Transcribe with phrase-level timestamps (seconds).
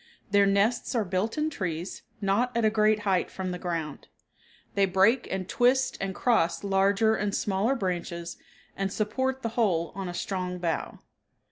[0.31, 4.07] Their nests are built in trees, not at a great height from the ground.
[4.73, 8.37] They break and twist and cross larger and smaller branches
[8.75, 10.97] and support the whole on a strong bough.